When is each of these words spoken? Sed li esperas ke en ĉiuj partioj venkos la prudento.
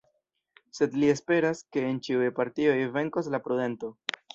Sed 0.77 0.95
li 1.03 1.11
esperas 1.17 1.63
ke 1.77 1.85
en 1.91 2.03
ĉiuj 2.09 2.33
partioj 2.41 2.77
venkos 3.01 3.35
la 3.37 3.47
prudento. 3.49 3.97